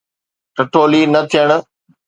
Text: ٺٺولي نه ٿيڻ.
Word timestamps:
ٺٺولي 0.55 1.01
نه 1.13 1.21
ٿيڻ. 1.31 1.49